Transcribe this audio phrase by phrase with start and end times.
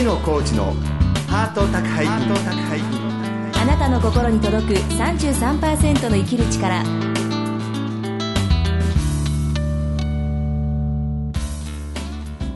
[0.00, 0.72] 月野コーチの
[1.28, 6.82] ハート宅配便あなたの心に届く33%の生きる力。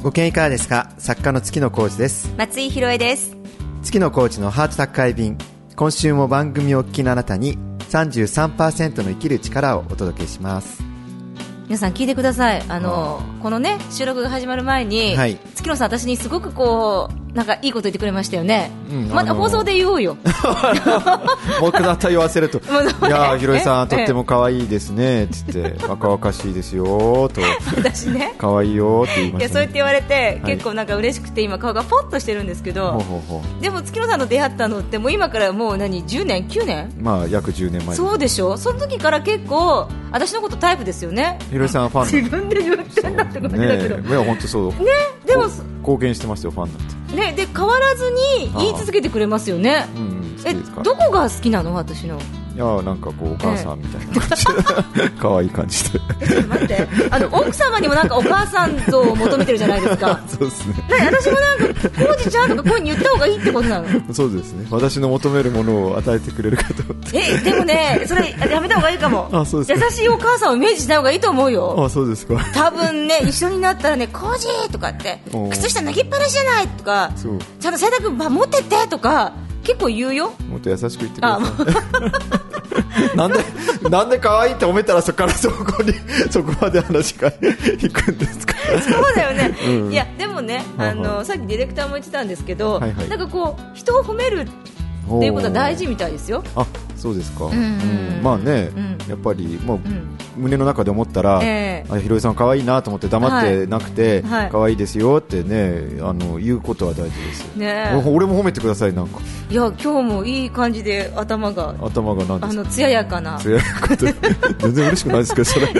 [0.02, 0.90] ご機嫌いかがですか？
[0.96, 2.32] 作家の月野コーチです。
[2.38, 3.36] 松井宏恵です。
[3.82, 5.36] 月野コーチのハート宅配便。
[5.76, 7.58] 今週も番組をお聞きのあなたに
[7.90, 10.82] 33%の生きる力をお届けします。
[11.64, 12.64] 皆さん聞いてください。
[12.70, 15.38] あのこのね収録が始まる前に、はい。
[15.54, 20.16] 月野さん私にすごくこうなんかいいこと言ってくれましたよね、うんまた放送で言おうよ。
[21.60, 22.58] 僕だったら言わせると。
[23.06, 25.76] いやーひろえさんえとっても可愛いですねつって。
[25.88, 27.40] 若々しいですよと。
[27.76, 28.34] 私ね。
[28.38, 30.52] 可愛いよって言いました、ね、いやそうやって言われて、はい。
[30.54, 36.92] 結構なんか嬉しくて今顔がポッとしてるんですけど、ほうほうほでも月野さんと出会ったのってもう今からもう何10年？9年？
[37.00, 37.96] うまあ約10年前。
[37.96, 38.56] そうでしょ？
[38.56, 41.38] その時から結構私のことタイプですよね。
[41.50, 42.04] ひろえさんはファン。
[42.20, 43.96] 自分で言ってんだって感じだけど。
[43.96, 44.16] ね。
[44.16, 44.68] 本当そう。
[44.68, 44.76] ね？
[45.26, 45.44] でも
[45.84, 47.16] 貢献してますよファンだって。
[47.16, 49.86] ねで変わらずに言い続けてくれますよね。
[49.94, 52.18] うんうん好えどこが好きなの私の
[52.54, 54.20] いやなんかこうお母さんみたいな。
[54.20, 54.28] 感
[54.94, 55.98] じで可愛い感じで。
[56.42, 56.88] 待って。
[57.10, 60.20] あの奥様にもなんかお母さん像を求めてるじゃないですか。
[60.30, 60.74] そうですね。
[60.74, 64.68] ね私もなんかコージちゃんとかこうに言った方がいいってことなのそうですね。
[64.70, 67.18] 私の求めるものを与えてくれるかと思って。
[67.18, 69.28] えでもねそれやめた方がいいかも。
[69.34, 71.84] あそうですか優しいお母さんをイメージしない方がいいと思うよ。
[71.84, 72.36] あそうですか。
[72.54, 75.20] 多分ね一緒になったらねコージーとかって
[75.50, 77.10] 靴下脱ぎっぱなしじゃないとか
[77.60, 79.32] ちゃんと洗濯ば持ってってとか
[79.64, 80.32] 結構言うよ
[80.64, 81.42] と優しく言ってくださ
[83.12, 83.16] い。
[83.16, 83.38] なんで
[83.90, 85.92] なんで可愛いって褒めたらそこからそこに
[86.30, 88.54] そこまで話が行くんですか？
[88.80, 89.92] そうだよね、うん。
[89.92, 93.08] いやでもねあはいはのさっきディレクターも言ってたんですけど、はいはい。
[93.08, 96.42] なんかこう人を褒めるっていうことは大事みたいですよ。
[96.56, 96.66] あ
[97.04, 97.54] そうですか、んうん。
[97.54, 98.22] うん。
[98.22, 98.98] まあね、うん。
[99.10, 100.16] やっぱり、まあん。
[100.36, 101.92] 胸の中で思ったら、ええ。
[101.92, 104.30] あひろえさん可愛いなと思って黙ってなくて、はい。
[104.42, 109.20] はい可愛いですよってねあの言うことは大事ですよ、ねお俺も褒めてくださいなんか。
[109.50, 112.60] いや今日もいい感じで頭が頭がなんですか？
[112.60, 113.38] あの艶やかな。
[113.38, 114.06] そういうこと
[114.58, 115.66] 全然嬉しくないですけどそれ。
[115.66, 115.74] い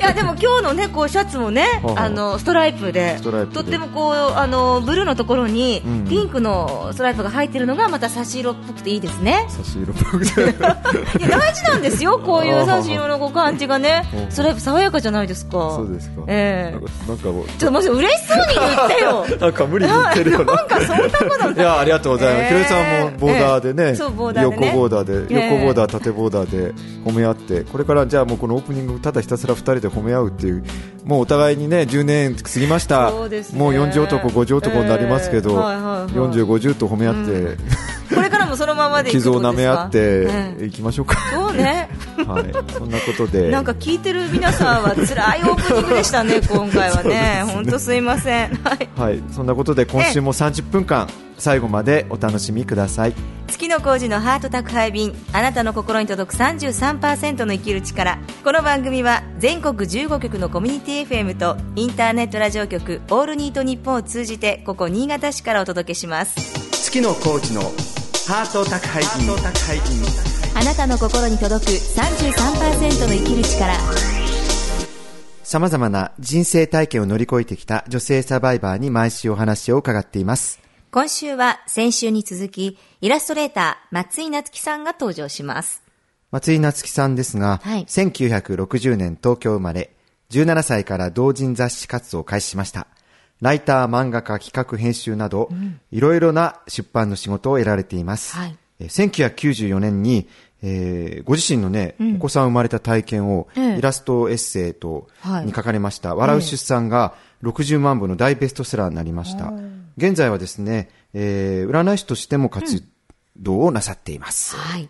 [0.00, 3.18] やでも今日のねこうシャツもねはあのストライプで。
[3.52, 6.04] とってもこうあのブルーのところにうん。
[6.08, 9.46] ピンクのストライプが入ってるのがまた差し色っぽくていいですね。
[9.48, 10.61] 差し色っぽくて
[11.18, 13.90] いや大事なんですよこういう差し色のこう感じがね。
[13.90, 15.52] はあはあストライプ爽やかじゃないですか。
[15.52, 16.78] そうですか、ええ。
[16.78, 17.46] なんかなんかもう。
[17.46, 19.26] ちょっともし嬉しそうに言ってよ。
[19.40, 20.54] なんか無理に言ってるような。
[20.54, 21.62] なんかそんなことい。
[21.62, 22.48] やありがとうございます、ええ。
[22.48, 23.94] ひろえさんもボーダーでね,、ええ。
[23.96, 25.50] そうボーダー横ボーダーで、ええ。
[25.50, 26.72] 横ボーダー縦ボーダーで
[27.04, 30.64] 褒め合ってこれからじゃあもうこのオープニングただひたすら2人で褒め合うっていう
[31.04, 33.58] もうお互いにね10年過ぎました、そうですね。
[33.58, 35.84] もう40男50男になりますけど、ええはいはい。
[35.84, 37.56] はい40、50と褒め合って、
[38.14, 41.88] これからもそのままで傷を舐め合ってええいきましょうか、そうね。
[42.26, 43.50] はい、そんなことで。
[43.50, 47.44] なんか聞いてる皆さんは辛いオープニングでしたね、 今回はね。
[47.46, 48.54] 本当すいません。
[48.62, 48.88] はい。
[48.96, 51.08] はい、そんなことで今週も30分間
[51.38, 53.14] 最後までお楽しみください。
[53.48, 58.18] 月の工事のハート宅配便あなたの心に届く33%の生きる力。
[58.44, 66.34] この番組は全国15局のコミュニティ FM とインターネットラジオ局オールニートニッポンを通じてここ新潟市からお届けします。
[66.70, 67.62] 月のコーチの
[68.28, 69.32] ハート宅配便。
[70.54, 73.74] あなたの心に届く33%の生きる力。
[75.42, 80.60] 様々な人生体験を乗り越えてきた女性サバイバーに毎週お話を伺っています。
[80.92, 85.82] 今週は先週に続きイラストレーター松井夏樹さんが登場します。
[86.30, 87.84] 松井夏樹さんですが、はい。
[87.86, 89.90] 1960年東京生まれ、
[90.30, 92.86] 17歳から同人雑誌活動を開始しました。
[93.42, 95.50] ライター、漫画家、企画、編集など、
[95.90, 98.36] いろいろな出版の仕事を得られています。
[98.36, 100.28] はいえー1994年に、
[100.62, 109.52] えーご自身のね、お子さん生まれた体験を、ええイラストエッセイと、はいに書かれました、笑う出産が60万部の大ベストセラーになりました。
[109.96, 112.84] 現在はですね、えー占い師としても活
[113.36, 114.54] 動をなさっています。
[114.56, 114.88] はい。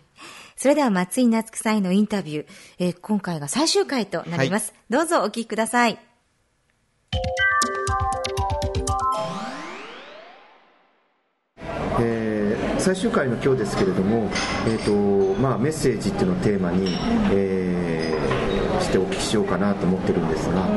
[0.55, 2.45] それでは松井夏樹さんへのインタビュー、
[2.77, 4.75] えー今回が最終回となります。
[4.91, 5.97] どうぞお聞きください。
[11.99, 14.29] えー最終回の今日ですけれども、
[14.67, 16.97] えーとまあ、メッセージっていうのをテーマに、
[17.31, 18.23] えー
[18.81, 20.67] してお聞きしようかなと思ってるんですが、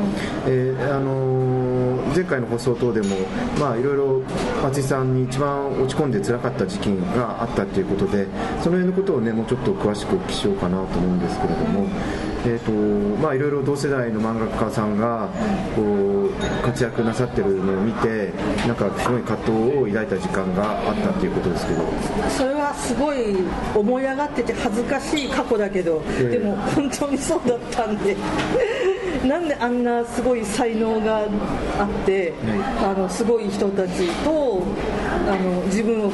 [0.47, 1.67] えーあの
[2.15, 3.15] 前回の放送等でも、
[3.59, 4.21] まあ、いろいろ
[4.63, 6.85] 松井さんに一番落ち込んで辛かった時期
[7.15, 8.25] があったということで
[8.63, 11.87] その辺のことをねもうちょっと詳しくお聞きしようかなと思うんですけれども、
[12.47, 12.71] えーと
[13.21, 15.27] まあ、いろいろ同世代の漫画家さんが
[15.75, 18.31] こう活躍なさってるのを見て
[18.65, 21.83] なんかすごい葛藤を抱いた時間があったということですけど。
[22.29, 23.35] それはすごい
[23.75, 26.37] 思い上がってて恥ずかしい過去だけど、ええ。
[26.37, 28.15] でも本当にそうだったんで
[29.25, 31.27] なんであんなすごい才能があっ
[32.05, 32.33] て、
[32.83, 34.63] あのすごい人たちと
[35.29, 36.13] あの自分をうっ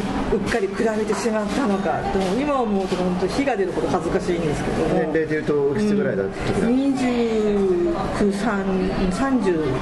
[0.50, 4.94] かり比べてしまったのかでも今思うと本当火が出るほど恥ずかしいんですけども。
[4.96, 6.54] 年齢でいうとおいくつぐらいだった？
[6.54, 9.74] 時だ29、3 30、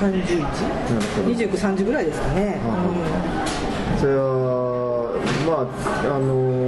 [0.00, 0.46] 31、
[1.26, 2.60] 29、30ぐらいですかね。
[4.00, 4.24] それは
[5.46, 5.52] ま
[6.10, 6.63] ああの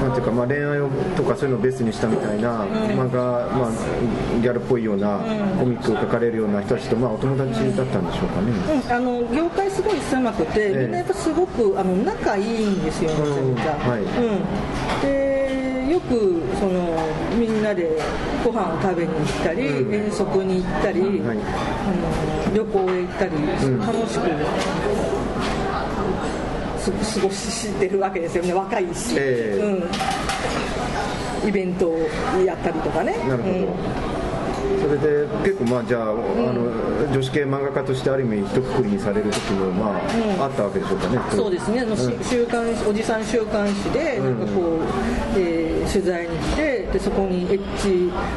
[0.00, 3.70] なんていうか、まあ、恋愛をとかそういうのをベースにしたみたいな、漫画、まあ、
[4.40, 5.18] ギャルっぽいような
[5.58, 8.52] コミックを描かれるような人たちと、まあ、お友達だったんでしょうかね。
[8.86, 13.74] うん、あの業界すごい狭くて、みんなやっぱすごくあの仲いいんですよ、めちゃめちゃ。
[13.74, 14.02] うんはい。
[14.02, 15.00] うん。
[15.02, 16.96] でよくその
[17.36, 18.00] みんなで
[18.44, 19.94] ご飯を食べに行ったり、うん。
[19.94, 21.10] 遠足に行ったり、はい。
[21.20, 21.22] あ
[22.50, 23.80] の旅行へ行ったり、ん。
[23.80, 24.97] 楽しくす
[26.92, 29.62] 過ごしてるわけですよね、若いし、ええ。
[31.44, 31.98] うん、イベントを
[32.44, 33.16] やったりとかね。
[33.28, 33.66] なるほど、うん。
[34.80, 40.00] それで結構まあじゃあ,、あの女子系漫画家としてある意味一括りにされる時もま
[40.40, 41.18] あ、あったわけでしょうかね。
[41.30, 42.24] そうですね、あのしうん。
[42.24, 47.88] 週刊誌おじさん週刊誌で、なんかこう、えー取材に来てで、そこにエッチ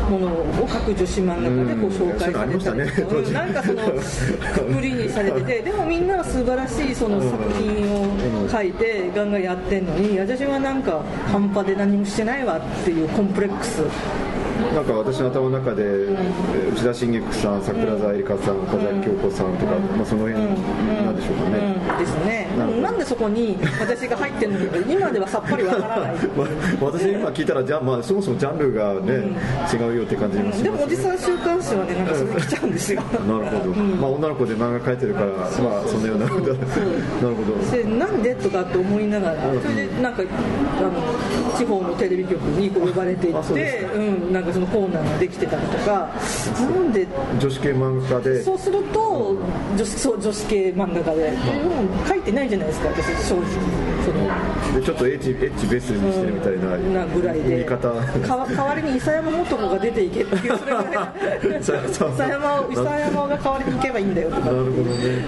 [0.09, 2.71] ものを書く女子漫画家でこううん紹介されたりとか、
[3.11, 3.81] そうなんかその、
[4.53, 11.01] くくりにされてて、 でもみんなは素晴らしいその作品を書いて、ガンガンやってんのに、私はなんか、
[11.31, 13.81] 半端で何もしてないわっていうコンプレックス。
[14.73, 15.83] なんか私の頭の中で、
[16.73, 21.57] 内田茂樹さん桜沢絵里香さん岡崎京子さんとか、まあ、その辺なんでしょうかね、
[21.89, 21.97] うん。
[21.99, 22.47] ですね。
[22.81, 26.15] なんでそこに私が入ってるのか今ではさっぱりわからない。
[26.35, 26.47] まあ
[26.85, 29.35] 私今聞いたらじゃあ、まあ、そもそもジャンルがね、
[29.73, 33.01] 違うよって感じもしますでもおじさん週刊誌はねなんかそれ来ちゃうんですよ。
[33.27, 35.49] なるほど、まあ女の子で漫画描いてるからまあ
[35.85, 37.77] そんなような なるほど。
[37.77, 46.09] でなんでとかって思いながらそれでなんかあの地方のテレビ局に呼ばれていってうん、なんかそのコーナーができてたりとか。
[46.59, 47.07] なんで
[47.39, 48.43] 女子系漫画家で。
[48.43, 49.37] そうすると
[49.75, 51.31] 女子そう女子系漫画家で。
[51.31, 53.45] でも書いてないじゃないですか私正直。
[54.01, 56.57] そのでちょっとエッチエッチベースにしてるみたい
[56.91, 57.49] な,、なぐらいで。
[57.49, 57.89] 言い方。
[58.27, 60.71] かわ代わりに伊佐山素子が出ていけっていうそれ
[61.41, 64.41] ぐらい伊佐山が代わりに行けばいいんだよとか。
[64.41, 65.25] なるほどね、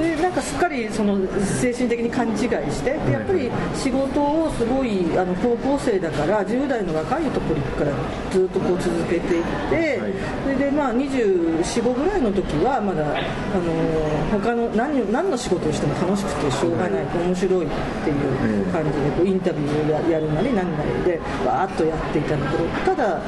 [0.00, 1.18] でなんかすっかりその
[1.60, 2.36] 精神的に勘違い
[2.70, 7.92] してでやっぱり仕事をすごいあの高校生だから10代の若いところから
[8.30, 10.00] ずっとこう続けていって、
[10.42, 13.22] それでまあ245ぐらいの時はまだあ
[13.58, 17.68] の他の何を何の仕事をしても楽しくてしょうがない、面白いっ
[18.04, 23.20] ていう感じでこうインタビューをややるなりなんなりでわーっとやっていたんだけどただ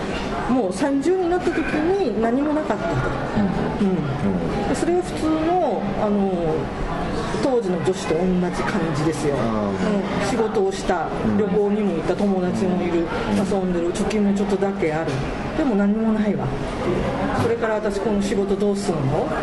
[0.48, 2.92] もう30になった時に何もなかったと。
[3.80, 4.22] うん。
[4.38, 4.41] で
[4.82, 6.58] それが普通のあの
[7.40, 10.28] 当時の女子と同じ感じですよ、あうん。
[10.28, 11.06] 仕事をした、
[11.38, 15.12] 旅行にも行った友達もいる、遊んでる貯金もちょっとだけある。
[15.56, 16.48] でも何もないわ
[17.40, 19.38] それから私この仕事どうすんの、あ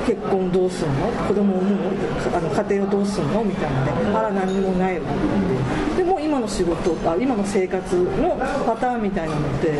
[0.00, 1.08] の結婚どうすんの？
[1.28, 1.76] 子供を産む？
[1.76, 3.44] のあの家庭をどうすんの？
[3.44, 3.92] みたいなね。
[4.14, 9.74] あら何もないわってでも今の仕事あ今の生活のパターンみたいなのって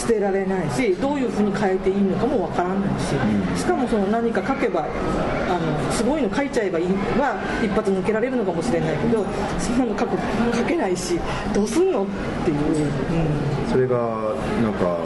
[0.00, 6.86] 捨てられないしどういうふうに変えていいのかもわからないししかもその何か書けばあのすごいの書いちゃえばいい
[7.20, 9.24] は一発抜けられるのかもしれないけど
[9.58, 10.16] そんなの書く
[10.56, 11.20] 書けないし
[11.52, 12.06] どうすんのっ
[12.44, 14.96] ていう、うん、それがなんか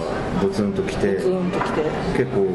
[0.41, 1.82] ボツンときてズーンときて。
[2.17, 2.46] 結構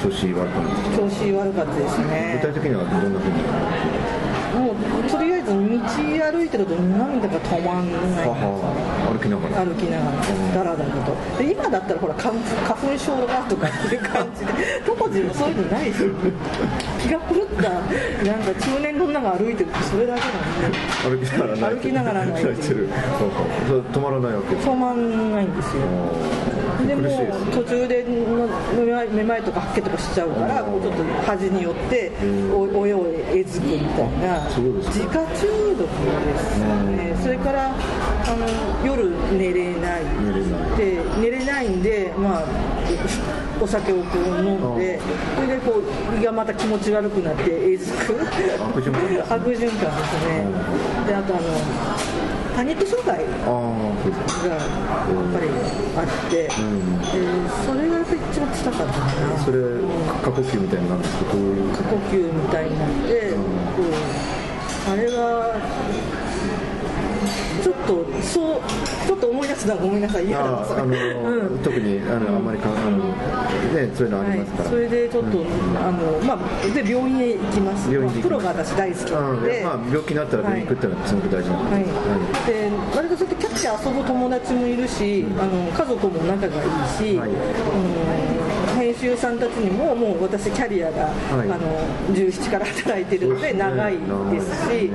[0.00, 3.42] 調子悪くなってきて調子悪かったです具ね体的にはどんなふうに？
[4.54, 8.28] もうとりあえず道歩いてると涙が止まんない。
[8.28, 9.64] はは歩きながら。
[9.64, 10.18] 歩きながら
[10.54, 11.42] だらだらと。
[11.42, 14.52] で今だったらほら花花粉症がとかっていう感じで
[14.86, 15.98] 当時もそういうのないし。
[17.00, 17.70] 気が狂った。
[17.70, 21.26] なんか中年の女が歩いてるってそれだけなんで。
[21.26, 22.88] 歩きながら歩きながら泣いてる。
[23.92, 24.54] 止まらないわけ。
[24.54, 25.82] です止まんないんですよ。
[26.86, 27.08] でも
[27.52, 32.12] 途中でめまいめまいとか吐き気とかしちゃうからこうちょっと端によって
[32.52, 34.48] お親をえずくみたいな。
[34.50, 37.16] そうです自家中毒ですね。
[37.22, 37.74] それから
[38.28, 38.46] あの
[38.86, 40.04] 夜寝れない。
[40.20, 40.76] 寝れない。
[40.76, 42.44] で寝れないんでまあ
[43.60, 45.00] お酒をこう飲んで
[45.34, 48.14] それでこう胃がまた気持ち悪くなってえずく。
[48.20, 48.28] 悪
[48.80, 49.22] 循環ですね。
[49.28, 50.46] 悪循環ですね。
[51.06, 51.42] であとあの
[52.54, 53.30] パニック障害がやっ
[55.32, 55.48] ぱり
[55.96, 56.50] あって、で
[57.64, 59.38] それがやっぱり一番辛かったかな。
[59.38, 59.56] それ
[60.22, 61.72] 過呼吸みたいになるんですけどどういう？
[61.72, 63.42] 過呼吸みたいになって、うん。
[64.92, 65.54] あれは
[67.62, 68.60] ちょっとそう
[69.06, 70.26] ちょっと思い出すのはごめんなさい。
[70.26, 71.58] 嫌ああの、うん。
[71.62, 75.44] 特にあのあんまりかあのねそういうのありますから、はい、それでちょっと、
[75.78, 77.92] あのまあ、で病院へ行きます。
[77.92, 81.84] 病院に行きプロが私大好きなので、まあ、病気になったら病院行くっていうのはすごく大事なんはい。
[82.46, 87.30] で、で割とそうやってキャッチャー遊ぶ友達もいるし、あの家族も仲がいいし、はい。
[87.30, 88.37] うん
[89.06, 91.50] んたちにももう私キャリアが、はい。
[91.50, 93.98] あの17から働いてるので長い
[94.30, 94.90] ですし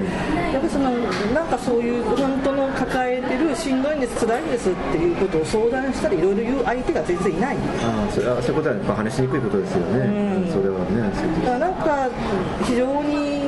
[0.54, 0.92] やっぱりその
[1.34, 7.58] なんかそういう本当の抱えてるしんどいんです辛いんですっていうことを相談したらいろいろ言う相手が全然いない。
[7.58, 10.00] ああそれあそういうことはやっぱ話しにくいことですよね、
[10.46, 10.52] うん。
[10.52, 12.10] それはねなんか
[12.64, 13.43] 非常に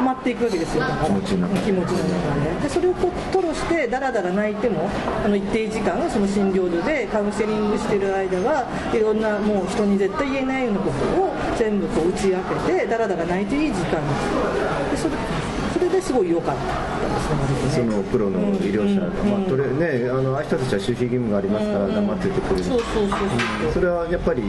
[0.00, 0.84] 溜まっていくわけですよ。
[1.04, 1.68] 気持ちの中で。
[1.68, 4.88] ででそれをこう吐露してだらだら泣いても
[5.24, 8.64] あの一定時間その診療所でカウンセリングしてる間は
[8.94, 14.00] いろんなもう人に絶対言えないようなことを全部こう打ち明けてだらだら泣いていい時間。
[14.90, 15.14] でそれ
[15.74, 16.99] それですごい良かった
[17.70, 23.16] そのプロの医療者、うんまあ、とりあえずね、あのああいう人たちは守秘義務がありますから、黙っててくれる、そうそうそ
[23.68, 24.42] うそれはやっぱり、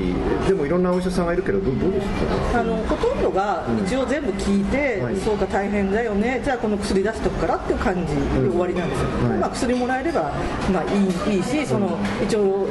[0.47, 2.07] でもいろんなお医者さんがいるけど、どうどうです
[2.53, 5.17] か、あのほとんどが一応全部聞いて、はい。
[5.17, 6.41] そうか大変だよね。
[6.43, 9.37] じゃあこの薬出しとくからっていう感じで終わりなんですよ、はい。
[9.39, 10.31] まあ、薬もらえれば、
[10.71, 12.67] まあ、いいいいしその一応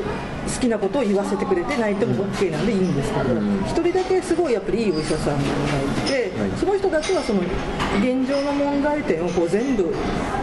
[0.47, 3.61] 好きなことを言わせてくれて泣いても OK なんでいいんですけどうん。
[3.65, 6.51] 一、人だけすごいやっぱりいいお医者さんがいて、はい。
[6.59, 9.93] その人だけはその現状の問題点をこう全部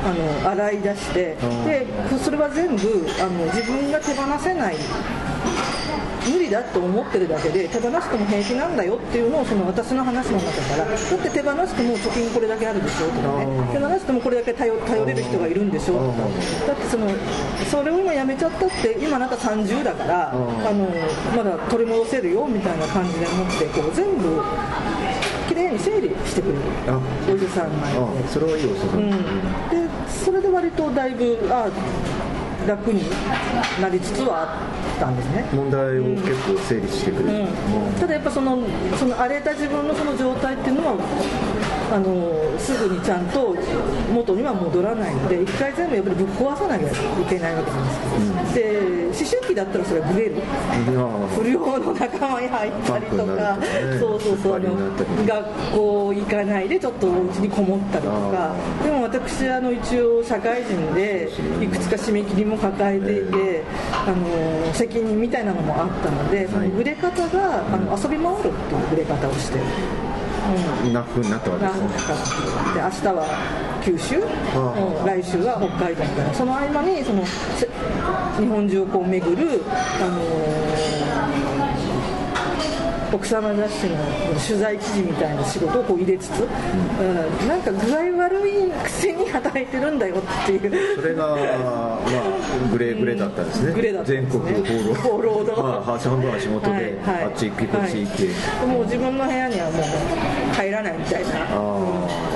[0.03, 1.35] あの洗い出して
[1.65, 1.87] で
[2.23, 4.75] それは全部あの自分が手放せない
[6.29, 16.17] 無理だと思ってるだけで手放しても平気なんだよっていうのをその私の話の中からだって手放しても貯金これだけあるでしょとかね手放してもこれだけ頼頼れる人がいるんでしょとか
[16.67, 17.07] だってその
[17.69, 20.87] それを今やめちゃったって今なんか30だからあの
[21.35, 24.41] まだ取り戻せるよみたいな感じで思ってこう全部
[25.47, 26.59] きれいに整理してくれる。
[26.87, 27.99] あお医者さんがいて。
[27.99, 29.17] あそれはいいお医者さん、うん、で
[30.09, 31.69] それで割とだいぶあ
[32.67, 33.01] 楽に
[33.81, 35.45] なりつつはあったんですね。
[35.53, 37.99] 問題を結構整理してくれる、うん。
[37.99, 38.57] ただやっぱその
[38.97, 40.95] その荒れた自分のその状態っていうのは
[41.93, 43.55] あのすぐにちゃんと
[44.11, 46.91] 元には戻らないので一回全部やっぱりぶっ壊さなきゃい
[47.29, 50.35] けないわけなんです、で思春期だったらそれはブレる。
[51.33, 53.57] 不良の仲間に入ったりとか。
[53.57, 53.67] ね。
[53.99, 54.61] そうそうそう。
[55.25, 58.53] 学校行かないでちょっとお家にこもったりとか。
[58.83, 61.29] でも私あの一応社会人で
[61.61, 69.59] いくつか締め切りも抱えていて、あの責任みたいなのもあったのでその売れ方があの遊び回るっていう売れ方をして。
[70.85, 71.87] うんなふうになったわけですね。
[72.07, 73.25] かで明日は
[73.83, 74.23] 九州、
[74.55, 77.23] あうん来週は北海道みたいなその合間にその
[77.55, 77.67] せ
[78.39, 80.66] 日本中をこう巡る、あのー
[83.13, 83.95] 奥様雑誌の
[84.47, 90.95] 取材記事みたいな仕事をこう入れつつ、うんなんか具合悪いくせに働いてるんだよっていう。
[90.95, 91.99] それが、まあ、
[92.71, 94.21] グレーグレーだったんですね、グレーだったね。
[94.21, 95.43] 全国放浪。
[95.43, 95.63] の。
[95.63, 98.67] まあ、半分は仕事で、はいはいあっち行ってこっち行って、はい。
[98.67, 99.83] もう自分の部屋にはもう
[100.55, 101.29] 入らないみたいな。
[101.29, 102.27] ああ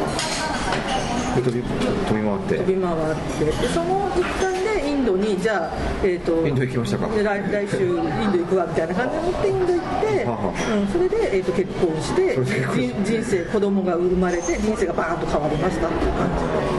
[1.35, 2.57] で飛び飛び回って。
[2.57, 3.45] 飛び回って。
[3.45, 4.60] でその一環
[5.01, 5.71] ンドにじゃあ、
[6.03, 7.07] えー、とインド行きましたか？
[7.07, 7.95] で来来週イン
[8.31, 16.29] ド行くわみたいな感じで持ってインド行って、ははうん、それで、えー、と結婚して人人生子供が生まれて人生がバーンと変わりましたっていう感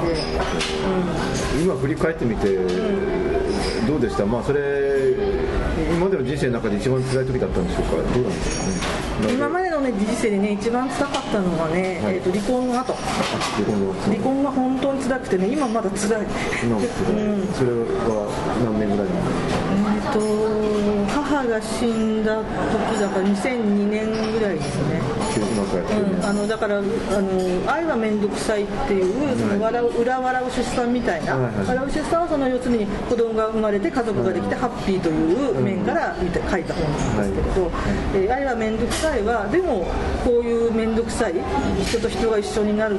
[0.06, 0.14] じ
[1.58, 2.56] で、今振り返ってみて、
[3.86, 4.60] どうでした、まあ、それ、
[5.92, 8.86] 今までの人生の中で一番辛い時だったんでしょうか、どうなんですか
[9.20, 12.16] うん、ね、今までの、ね、人生でね一番辛かったのはね、はい。
[12.16, 12.94] えー、と離婚の後。
[12.94, 16.26] 離婚の離婚が本当に辛くてね今まだ辛い。
[16.62, 17.52] 今も辛い、うん。
[17.52, 17.70] それ
[18.06, 18.30] は
[18.64, 19.08] 何年ぐらい
[19.72, 25.00] えー、と母が死んだ時だから2002年ぐらいですね。
[25.32, 31.66] うん、あのだからあの愛は面倒くさいっていうその笑う裏笑う出産みたいな、はいはい。
[31.66, 36.84] 笑う出産はその要するに子供が生まれて家族ができてハッピーという面から見て書いた本
[37.16, 37.70] なんですけれど、
[38.14, 41.34] えー愛は面倒くさいはでもこういう面倒くさい
[41.84, 42.98] 人と人が一緒になる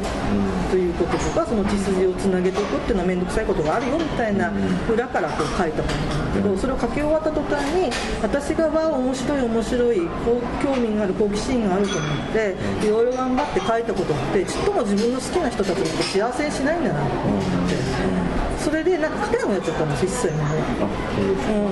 [0.72, 4.52] ということとかその血筋をつなげていくっていうのは面倒くさいことがあるよみたいな
[4.92, 18.23] 裏からこう書いた本なんだけどそれを書き終わった途端に私がわあ面白い面白いこう興味がある好奇心があると思っていろいろ頑張って書いたことってちっとも自分の好きな人たちなんて幸せにしないんだなと思って
[18.64, 20.44] それでなんか書けなくなっちゃったんです一切もね。
[20.80, 21.68] あそうですうん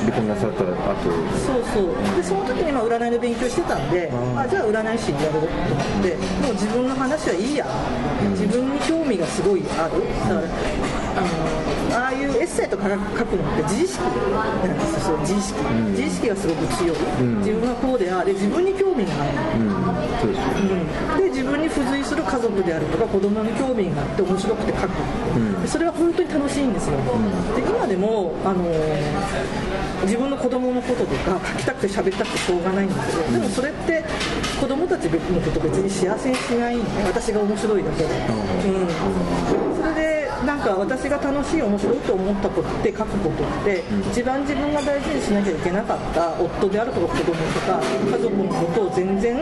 [0.00, 0.72] 離婚なさった後
[1.44, 2.16] そうそう。
[2.16, 5.56] でその時にまあ占いの勉強してたんでああじゃあ占い師やろうと思
[6.00, 7.66] ってもう自分の話はいいや。
[8.32, 10.00] 自分に興味がすごいある。
[10.28, 10.46] だから
[11.16, 11.59] あの
[11.92, 15.16] ああいうエッセイとか書くのって自意識なんですよ。
[15.18, 16.96] 自意識、自意識がすごく強い、
[17.42, 19.32] 自分はこうでああで自分に興味がある、
[20.20, 24.90] そうん、で自分に付随する家族であるとか子供に興味があって面白くて書く、
[25.62, 26.96] でそれは本当に楽しいんですよ、
[27.56, 34.02] で今でも、あのー自分の子供のこととか書きたくて喋ったくてしょうがないんですけどでもそれって
[34.58, 36.78] 子供たちのこと別に幸せにしない。
[37.04, 38.04] 私が面白いだけ。
[38.04, 38.88] で、うん、
[39.76, 40.09] それで
[40.46, 47.80] なんか私が楽しい面白いと思ったことって書くことって一番自分が大事にしなきゃいけなかった夫であるとか子供とか
[48.10, 49.36] 家族のことを全然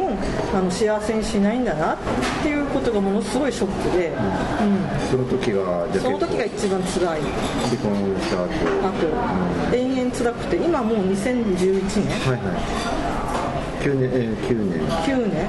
[0.54, 1.98] あの幸せにしないんだなっ
[2.42, 7.20] ていうことがものすごいショックで、うん、その時がその時が結一番辛い。
[7.20, 7.28] 構
[7.68, 8.48] 離婚した後。
[8.88, 12.08] あと延々辛くて今もう2011年。
[12.26, 12.97] はいはい
[13.80, 14.80] 9年、えー、9年。
[14.88, 15.46] 9年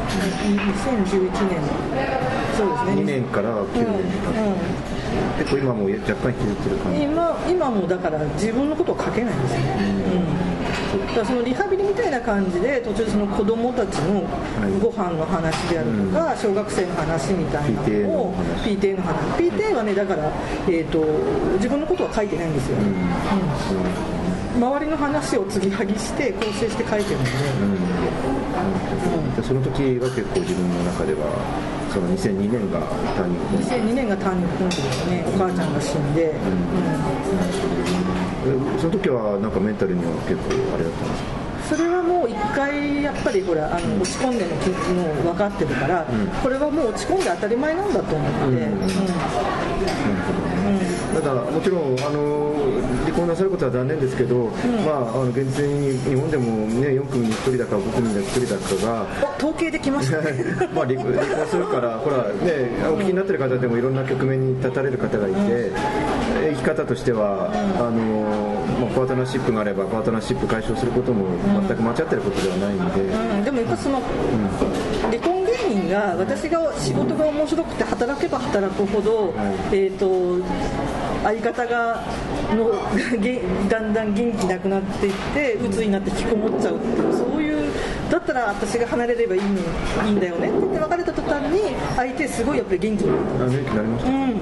[0.57, 4.89] ？2011年そうですね2年から9年うん
[5.39, 9.75] 結構今も若干引きずってる感じ今今もだから自分のことを書けないんですよね、
[10.93, 14.21] うん、だからそのリハビリみたいな感じで途中その子供たちの
[14.79, 20.31] ご飯の話であるとか、小学生の話みたいなのを PTA の話 PTA はねだから、
[20.67, 21.00] えー、と
[21.55, 24.18] 自分のことは書いてないんですよ、うん
[24.56, 27.29] 周りの話を継ぎはぎして構成して書いてるので、
[29.41, 31.20] でその時が結構自分の中では
[31.94, 32.79] その2002年が
[33.15, 36.39] ターニングポイント2002年がターニングポイントですねお母ちゃんが死んで、え
[38.79, 41.39] その時はなんかメンタルには結構あれだったんですか？
[41.70, 44.50] それはもう一回やっぱりほらあの落ち込んでる
[44.96, 46.03] の分かってるから、
[46.41, 50.49] これはもう落ち込んで当たり前なんだと思って、うん
[51.13, 52.53] ただもちろんあの
[53.05, 54.45] 離婚なさることは残念ですけど、
[54.85, 60.43] まああの現実に日本でもね4組に1人だか5組に1人だかがお統計できましたね。
[60.73, 65.71] まあ離婚離婚するから、ほらね、お聞きになってる方でもいろんな局面に立たれる方がいて、
[66.51, 71.25] 生き方としては、あのまあ、パートナーシップがあれば、パートナーシップ解消することも
[71.67, 74.01] 全く間違ってることではないんで、うん、でもやっぱその、
[75.11, 79.33] 離婚芸人が私が仕事が面白くて働けば働くほど、
[79.71, 80.43] えー、と
[81.23, 82.03] 相方が
[82.55, 82.71] の
[83.19, 87.71] げだんだん元気なくなっていって鬱になって引きこもっちゃうっていうそういう
[88.09, 89.47] だったら私が離れればいい,、ね、
[90.05, 93.45] いいんだよねって言って別れた途端に相手すごいやっぱり元気になった。
[93.45, 94.27] あ元気になりました、うん。
[94.29, 94.39] びっ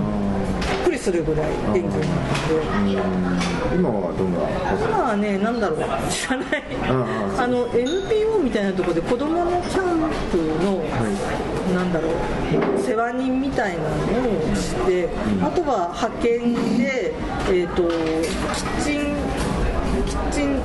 [0.86, 2.07] くりするぐらい元気になって。
[3.75, 4.39] 今はどんな
[4.88, 5.79] 今はね、なんだろう、
[6.10, 6.48] 知らない、
[6.89, 7.48] ああ。
[7.48, 10.82] の NPO みたいなところで子供のキャンプの、
[11.73, 12.13] なんだろう、
[12.80, 15.10] 世話人みたいなのをして、
[15.41, 17.13] あとは派遣で、
[17.49, 19.15] えー、とキッチン、
[20.06, 20.62] キッチン、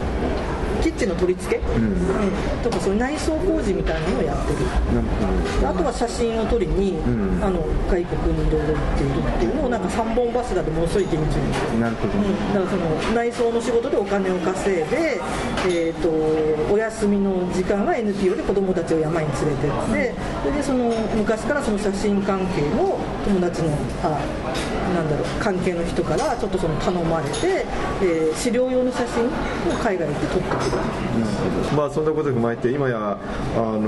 [0.82, 1.96] キッチンの取り付け、うん。
[2.62, 4.58] とか、そういう内装工事みたいなのをやってる。
[5.66, 7.42] あとは写真を撮りに、ん。
[7.42, 11.80] あの外国にいろいろ行っているっていうのをなんか3本柱でものすごい元気に。
[11.80, 15.20] なるほど、うん、だからその内装の仕事でお金を稼いで、
[15.68, 23.70] えー、とお休みの時間は NPO で子供たちを山に連れてってそれでその昔からその写真関係の友達の
[24.02, 24.18] あ
[24.92, 27.64] なんだろう関係の人からちょっとその頼まれて、
[28.02, 29.28] えー資料用の写真を
[29.82, 30.46] 海外で撮ってくる
[31.76, 33.16] まあそんなことを踏まえて今や
[33.56, 33.78] あの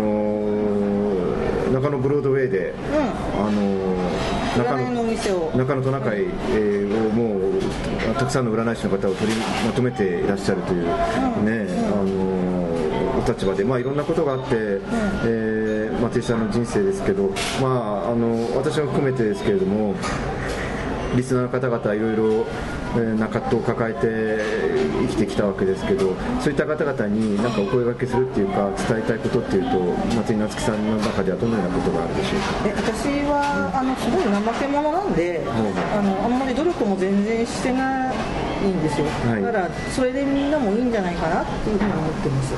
[1.73, 2.73] 中野ブロードウェイで、
[3.37, 3.63] あの
[4.57, 7.41] 中占いのお店を中野トナカイ、えーをもう
[8.15, 12.45] たくさんの占い師の方を取りまとめていらっしゃるという、ねあの
[13.17, 17.31] お立場で、まあ、いろんなことがあって、えー松井さんの人生ですけど、
[17.63, 19.95] まあ、あの私も含めてですけれども
[21.17, 22.47] リスナーの方々いろいろ
[22.97, 24.39] えーな葛藤を抱えて
[25.03, 29.81] 生きてきたわけですけどそういった方々に何かお声掛けするっていうか伝えたいことっていうと
[30.15, 32.69] 松井夏樹さんの中ではどのようなことがあるでしょうか？
[32.69, 38.17] え私はあのすごい怠け者なんで、あのあんまり努力も全然してない
[38.69, 39.43] んですよ、はい。
[39.43, 42.55] だからそれでみんなもいいんじゃないかなっていうふうに思ってます、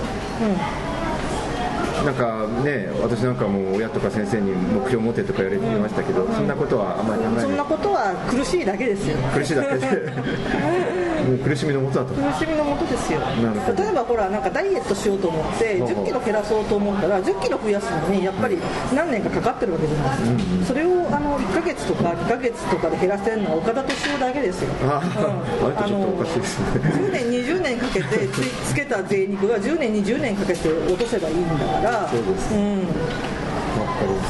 [2.06, 7.40] なんかね私なんかも親とか先生に目標を持てとか言われてましたけど、そんなことはあんまりない。
[7.40, 9.16] そんなことは苦しいだけですよ。
[9.34, 9.86] 苦しいだけで。
[9.86, 11.05] もう
[11.42, 12.14] 苦しみのもとだと。
[12.14, 13.20] 苦しみのもとですよ。
[13.20, 15.96] 例えばほらなんかダイエットしようと思ってほうほう。
[15.96, 18.58] 1 0キロ減らそうと思ったら1 0キロ増やすのにやっぱり
[18.94, 24.68] 何年かかかってるわけじゃないですか、それをあの1ヶ月とか2ヶ月とかで減らせるのは岡田敏夫だけですよ。
[24.82, 25.02] あ
[25.62, 25.66] うん。
[25.66, 26.66] あれとちょっとおかしいですね。
[26.80, 32.08] 10年20年かけてつつけた贅肉が10年20年かけて落とせばいいんだから。
[32.08, 32.54] そうです。
[32.54, 32.86] うん、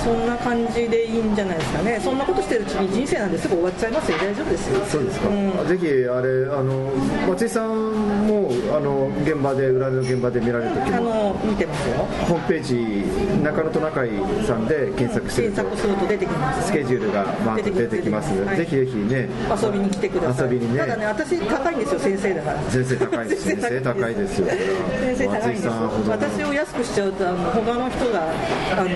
[0.03, 2.01] そんな感じでいいんじゃないですかね。
[2.03, 4.19] そんなことしてるうちに人生なんですぐ終わっちゃいますよ。
[4.19, 4.85] 大丈夫ですよ。
[4.87, 5.69] そうですか、うん。
[5.69, 6.91] ぜひあれあの
[7.29, 11.97] 松井さんもあの現場で裏の現場で見られる時あもの見てますよ。
[12.29, 14.11] ホームページ中野と中井
[14.47, 16.67] さんで検索する検と索すると出てきます。
[16.67, 18.33] スケジュールがバーッと出てきます。
[18.57, 19.29] ぜひぜひね。
[19.51, 20.53] 遊びに来てください。
[20.53, 20.81] 遊びにね。
[20.81, 22.63] ただね私高いんですよ先生だから。
[22.71, 24.47] 先生高いです先生高いですよ。
[24.47, 25.69] 先生高いです
[26.09, 28.29] 私を安くしちゃうとあの他の人が
[28.77, 28.89] あの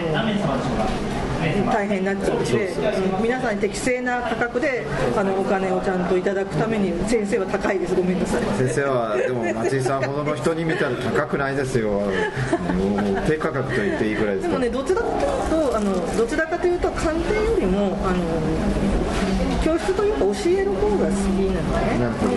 [1.73, 2.75] 大変になっちゃうので
[3.23, 7.95] 皆さんに適正な価格であのお金をちゃんといただくために先生は高いです。
[7.95, 8.43] ごめんなさい。
[8.59, 12.03] 先生はでも松井さんほどの人に見たら高くないですよ。
[13.27, 18.25] 低価格と言っていいくらいですでもねどちらかというとあのどちらかというと鑑定よりもあの
[19.63, 21.17] 教室というか教える方が好き
[21.53, 21.99] なんだね。
[21.99, 22.33] なるほど。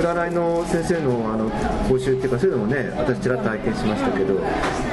[0.00, 1.50] 占いの先生のあの
[1.88, 4.34] 講習っていうかそういうのもね私ちらっと拝見しましたけど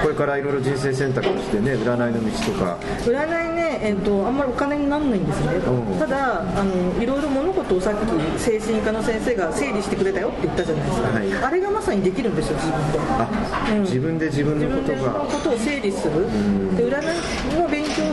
[0.01, 2.77] これからいろいろ人生選択をしてね占いの道とか。
[3.03, 5.99] 占いね、えっとあんまりお金にならないんですね、うん。
[5.99, 11.33] ただあのいろいろ物事をさっき精神科の先生が整理してくれたよって言ったじゃないですか、はい。
[11.33, 12.99] あれがまさにできるんですよ自分で。
[12.99, 13.29] あ、
[13.71, 13.81] うん。
[13.83, 14.99] 自分で自分のことが。
[14.99, 16.13] そのことを整理する、
[16.77, 17.01] で占
[17.57, 18.06] いの勉強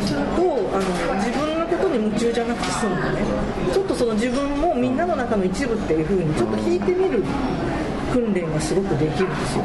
[2.04, 3.22] 分のことに夢中じゃなくて済むのね。
[3.72, 7.24] ちょっとその自分もみんなの中の一部っていう風にちょっと引いてみる
[8.12, 9.64] 訓練がすごくできるんですよ。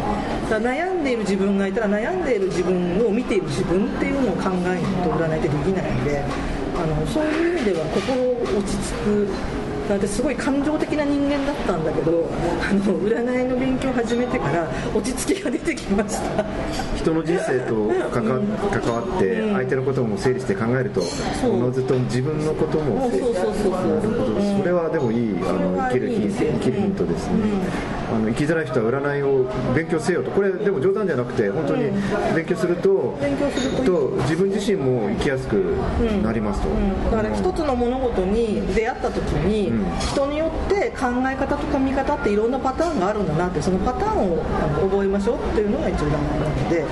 [0.50, 6.24] だから悩んでいる自分がいたら悩んでいる自分を見ている自分っていうのを考えないと占いってできないんで
[6.76, 9.28] あのそういう意味では心落ち着く
[9.90, 12.30] だってすごい感情的な人間だったんだけど
[12.62, 16.46] あの占いの勉強を始めてから落ち着きが出てきました。
[16.96, 21.04] 人の人生と関わ関わって相手のことも整理して考えるとう。
[21.52, 24.60] おのずと自分のことも整理そうそうそうそう。
[24.60, 27.34] それはでもいいあの生きるヒントですね、
[28.12, 29.46] あの生きづらい人は占いを
[29.76, 30.32] 勉強せよと。
[30.32, 31.92] これでも冗談じゃなくて本当に
[32.36, 35.76] 勉強すると,、勉強すると自分自身も生きやすく
[36.24, 37.12] なりますと、うん。
[37.12, 44.44] だから一つの物事に出会った時に、人によって考え方とか見方っていろんなパターンがあるんだなってそのパターンを
[44.90, 46.86] 覚えましょうっていうのが一番なので、う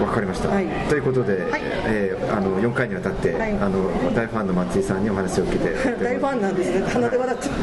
[0.00, 0.66] わかりました、はい。
[0.88, 1.62] ということで、はい。
[1.86, 3.52] えーあの4回にわたって、はい。
[3.52, 6.86] あの大ファンの松井さんにお話を聞いてん、大ファンなんですね。
[6.86, 7.56] 鼻で笑っちゃっ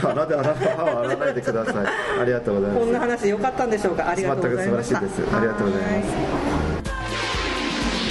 [0.00, 0.10] た。
[0.10, 1.74] あらであら歯は洗わないでください。
[2.20, 2.80] ありがとうございます。
[2.80, 4.08] こんな話良かったんでしょうか。
[4.08, 5.00] ありがとうございました。
[5.00, 5.36] 全く素晴らしいです。
[5.36, 6.10] ありがとうございます。
[6.10, 6.72] は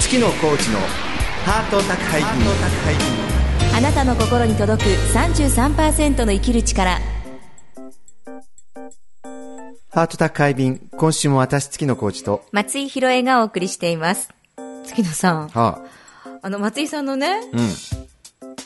[0.00, 0.78] 月野コーチの
[1.46, 2.28] ハート宅配便
[3.74, 6.98] あなたの心に届く33%の生きる力
[9.94, 12.46] ハート宅配便今週も私月野コーチと。
[12.50, 14.30] 松井博恵がお送りしています。
[14.86, 15.48] 月野さん。
[15.48, 15.84] は
[16.40, 16.48] あ。
[16.48, 18.01] の松井さんのねあうん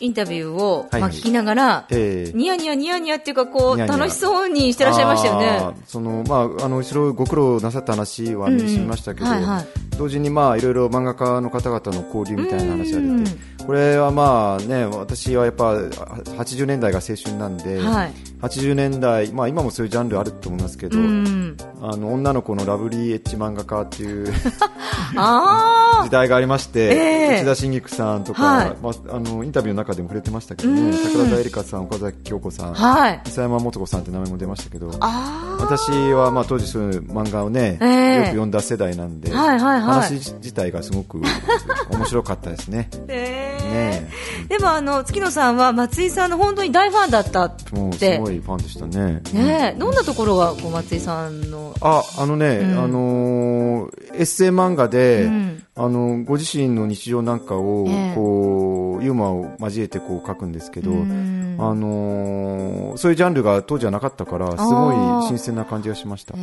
[0.00, 1.00] インタビューを、はいはい。
[1.02, 2.32] まあ、聞きながら、ええ。
[2.36, 9.66] ニヤニヤニヤニヤっていうかこう楽しそうにしてらっしゃいましたよあねーそのまああの後ろご苦労なさった話は目にしましたけど、うんはいはい。
[9.98, 18.12] 同時にまあいろいろ漫画家の方々の交流みたいな話がうん出て、これはまあね私はやっぱ80年代が青春なんで、はい。
[18.42, 24.32] 80年代まあ今もそういうジャンルあると思いますけど、うんあの女の子のラブリーエッジ漫画家っていう
[25.16, 26.92] あ 時代がありまして、え
[27.38, 27.42] え。
[27.42, 28.76] 内田真菊さんとか、はい。
[28.82, 30.90] まあ、あのインタビューの中でも触れてましたけどうん。
[30.90, 33.14] ね桜田絵里香さん、岡崎京子さん、あはい。
[33.14, 38.14] 伊佐山素子さんって名前も出ましたけどあ私はまあ当時そういう漫画をね、ええ。
[38.16, 39.80] よく読んだ世代なんで、はいはいはい。
[39.80, 41.20] 話自体がすごく
[41.90, 42.88] 面白かったですね。
[42.92, 43.56] あ へね。
[43.68, 44.10] え
[44.48, 49.22] でもあの月野さんは松井さんの本当に大ファンだったっもうすてごいファンでしたね。
[49.32, 49.78] ねえ。
[49.78, 52.78] どんなところがこう松井さんのあ、あのね、うん。
[52.78, 55.62] あのーエッセイ漫画で、うん。
[55.74, 58.14] あの、ご自身の日常なんかを、ええ。
[58.14, 66.34] こう、ユーモアを交えてこう書くんですけど、うんあのーそういうジャンルが当時はなかったから、すごい新鮮な感じがしました。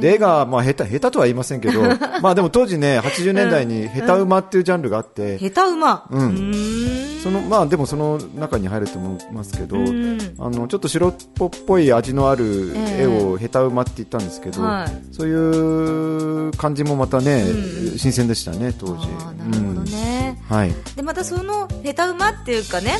[0.00, 1.82] で、絵が、まあ、下手、下手とは言いませんけど、
[2.22, 6.06] まあでも当時ね、80年代に下手馬っていうジャンルがあって、下手馬。
[6.10, 6.52] うん。
[7.22, 10.18] その、まあでもその中に入ると思いますけど、うん。
[10.38, 13.02] あの、ちょっと白っぽっぽい味のあるええ。
[13.02, 15.14] 絵を下手馬って言ったんですけど、はい。
[15.14, 17.98] そういう感じもまたね、うん。
[17.98, 19.06] 新鮮でしたね、当時。
[19.06, 20.56] なるほどね、うん。
[20.56, 20.72] はい。
[20.96, 22.98] でまたその下手馬っていうかね、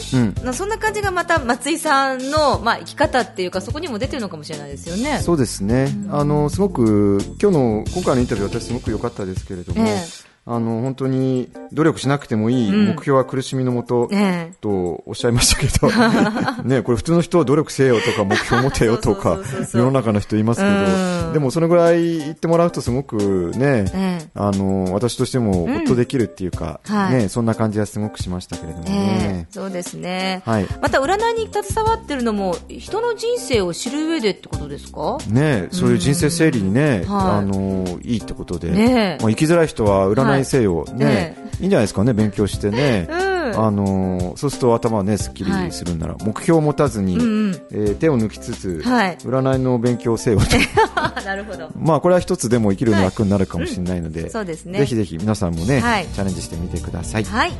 [0.52, 5.18] そんな感じがまた松井さんの、まあ、生き方っていうかそこにも出てるのかもしれないですよね。
[5.20, 5.88] そうですね。
[6.10, 12.86] あの、すごく、今日の、今回のインタビュー私すごく良かったですけれども、ええあの、本当に努力しなくてもいい、うん。
[12.88, 14.52] 目標は苦しみのもと、ええ。
[14.60, 15.88] とおっしゃいましたけど、
[16.68, 19.38] ね、これ普通の人は努力せよとか目標持てよとか
[19.72, 21.26] 世の中の人いますけうん。
[21.28, 24.28] ど、でもそのぐらい言ってもらうとすごくね、ええ。
[24.34, 27.14] あの、私としてもほっとできるっていうか、はい。
[27.14, 29.46] ね、そんな感じはすごくしましたけれどもえね。
[29.48, 29.54] え。
[29.54, 30.66] そうですね、はい。
[30.82, 35.18] また占いに携わってるのも人の人生を知る上でってことですか？
[35.28, 37.38] ね、そういう人生整理にね、はい。
[37.38, 43.06] あの、いいってことで、ねまあ、生きづらい人は占占いせよ、ね、いいんじゃないですかね、勉強してね。
[43.10, 43.30] うん。
[43.58, 49.16] あのーそうすると頭はね、すっきりするんなら、目標を持たずに、えー手を抜きつつ、はい。
[49.22, 50.44] 占いの勉強をせよと。
[51.24, 51.68] なるほど。
[51.78, 54.30] まあ、これは一つでも生きるの楽になるかもしれないので、うん。
[54.30, 54.78] そうですね。
[54.78, 56.06] ぜひぜひ皆さんもね、はい。
[56.12, 57.24] チャレンジしてみてください。
[57.24, 57.52] はい。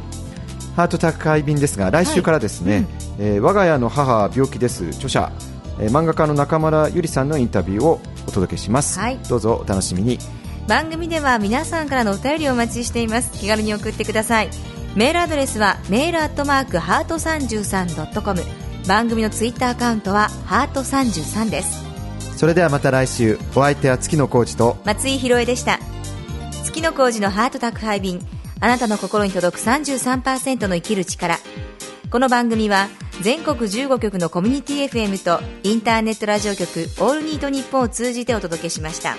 [0.77, 2.87] ハート宅配便ですが、来週からですね、
[3.19, 5.33] えー我が家の母は病気です、著者、
[5.81, 8.99] えー漫画家の中村ゆりさんのインタビューをお届けします。
[9.01, 9.19] はい。
[9.29, 10.19] どうぞお楽しみに。
[10.71, 13.33] 番組では皆さんからのお便りをお待ちしています。
[13.33, 14.51] 気軽に送ってください。
[14.95, 18.41] メールアドレスはメールアットマークハート 33.com
[18.87, 21.85] 番組のツイッターアカウントはハート33です。
[22.37, 25.81] それではまた来週、お相手は月野浩二と、松井宏恵でした。
[26.63, 28.25] 月の工事のハート宅配便。
[28.61, 31.37] あなたの心に届く33%の生きる力。
[32.13, 32.89] この番組は
[33.23, 39.17] 全国15局のコミュニティ FM とインターネットラジオ局オールニートニッポンを通じてお届けしました